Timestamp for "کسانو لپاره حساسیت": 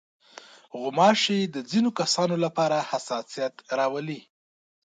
1.99-3.55